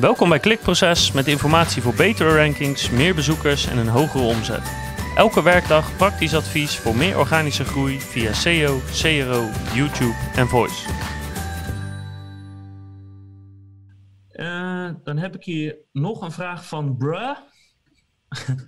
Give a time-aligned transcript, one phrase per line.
[0.00, 4.62] Welkom bij Klikproces met informatie voor betere rankings, meer bezoekers en een hogere omzet.
[5.16, 10.88] Elke werkdag praktisch advies voor meer organische groei via SEO, CRO, YouTube en Voice.
[14.32, 17.36] Uh, dan heb ik hier nog een vraag van Bruh.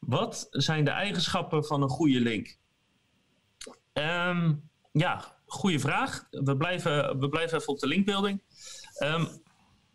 [0.00, 2.56] Wat zijn de eigenschappen van een goede link?
[3.92, 6.26] Um, ja, goede vraag.
[6.30, 8.42] We blijven, we blijven even op de linkbuilding.
[9.02, 9.28] Um,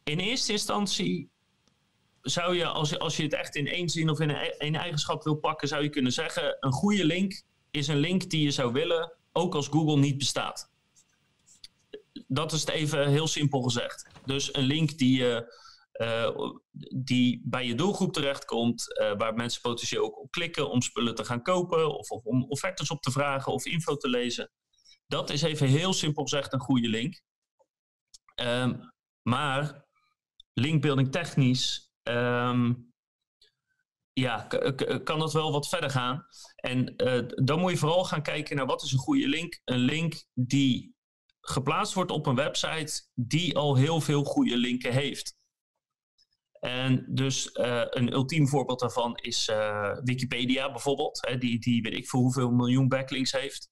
[0.08, 1.32] in eerste instantie
[2.22, 5.24] zou je, als, je, als je het echt in één zin of in een, eigenschap
[5.24, 8.72] wil pakken, zou je kunnen zeggen: een goede link is een link die je zou
[8.72, 10.72] willen, ook als Google niet bestaat.
[12.28, 14.08] Dat is het even heel simpel gezegd.
[14.26, 15.58] Dus een link die, je,
[15.94, 16.52] uh,
[16.96, 21.26] die bij je doelgroep terechtkomt, uh, waar mensen potentieel ook op klikken om spullen te
[21.26, 24.52] gaan kopen, of, of om offertes op te vragen of info te lezen.
[25.08, 27.22] Dat is even heel simpel gezegd een goede link.
[28.36, 29.87] Um, maar
[30.60, 32.94] linkbuilding technisch, um,
[34.14, 34.48] ja,
[35.04, 36.26] kan dat wel wat verder gaan.
[36.56, 39.62] En uh, dan moet je vooral gaan kijken naar wat is een goede link.
[39.64, 40.96] Een link die
[41.42, 45.36] geplaatst wordt op een website die al heel veel goede linken heeft.
[46.60, 51.28] En dus uh, een ultiem voorbeeld daarvan is uh, Wikipedia bijvoorbeeld.
[51.28, 53.70] Hè, die, die weet ik voor hoeveel miljoen backlinks heeft.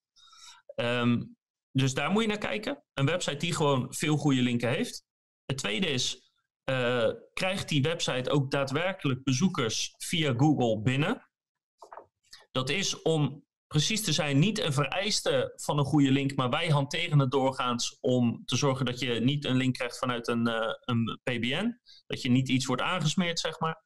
[0.76, 1.36] Um,
[1.72, 2.84] dus daar moet je naar kijken.
[2.94, 5.04] Een website die gewoon veel goede linken heeft.
[5.46, 6.25] Het tweede is,
[6.66, 11.30] uh, krijgt die website ook daadwerkelijk bezoekers via Google binnen?
[12.52, 16.68] Dat is om precies te zijn niet een vereiste van een goede link, maar wij
[16.68, 20.74] hanteren het doorgaans om te zorgen dat je niet een link krijgt vanuit een, uh,
[20.80, 21.80] een PBN.
[22.08, 23.84] Dat je niet iets wordt aangesmeerd, zeg maar.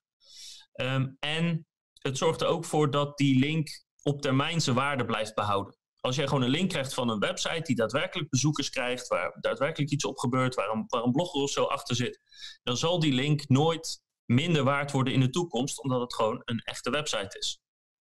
[0.73, 5.35] Um, en het zorgt er ook voor dat die link op termijn zijn waarde blijft
[5.35, 9.37] behouden als jij gewoon een link krijgt van een website die daadwerkelijk bezoekers krijgt, waar
[9.39, 12.19] daadwerkelijk iets op gebeurt, waar een, waar blogger of zo achter zit,
[12.63, 16.59] dan zal die link nooit minder waard worden in de toekomst, omdat het gewoon een
[16.59, 17.59] echte website is.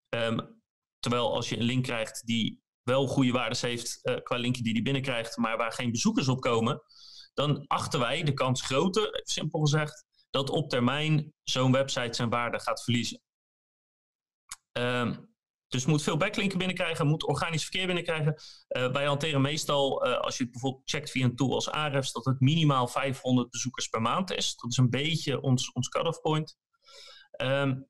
[0.09, 0.61] Um,
[0.99, 4.73] terwijl als je een link krijgt die wel goede waardes heeft uh, qua linkje die
[4.73, 6.81] die binnenkrijgt, maar waar geen bezoekers op komen,
[7.33, 12.59] dan achten wij de kans groter, simpel gezegd, dat op termijn zo'n website zijn waarde
[12.59, 13.21] gaat verliezen.
[14.71, 15.34] Um,
[15.75, 18.35] dus moet veel backlinken binnenkrijgen, moet organisch verkeer binnenkrijgen.
[18.69, 22.11] Uh, wij hanteren meestal, uh, als je het bijvoorbeeld checkt via een tool als Ahrefs,
[22.11, 24.55] dat het minimaal 500 bezoekers per maand is.
[24.55, 26.57] Dat is een beetje ons, ons cut-off point.
[27.41, 27.87] Um,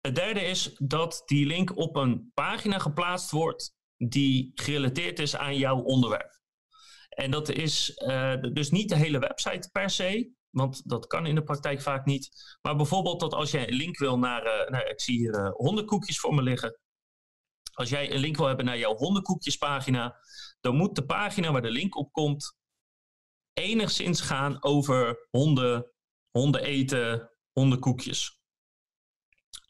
[0.00, 5.56] het derde is dat die link op een pagina geplaatst wordt die gerelateerd is aan
[5.56, 6.40] jouw onderwerp.
[7.08, 11.34] En dat is uh, dus niet de hele website per se, want dat kan in
[11.34, 12.56] de praktijk vaak niet.
[12.62, 16.20] Maar bijvoorbeeld dat als jij een link wil naar, nou, ik zie hier uh, hondenkoekjes
[16.20, 16.78] voor me liggen.
[17.72, 20.16] Als jij een link wil hebben naar jouw hondenkoekjespagina,
[20.60, 22.58] dan moet de pagina waar de link op komt
[23.52, 25.92] enigszins gaan over honden,
[26.30, 28.40] honden eten, hondenkoekjes.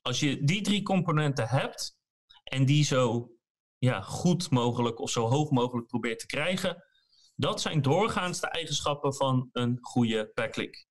[0.03, 1.99] Als je die drie componenten hebt
[2.45, 3.31] en die zo
[3.79, 6.85] ja, goed mogelijk of zo hoog mogelijk probeert te krijgen,
[7.35, 10.89] dat zijn doorgaans de eigenschappen van een goede backlink.